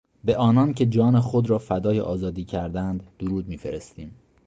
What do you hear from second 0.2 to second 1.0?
به آنانکه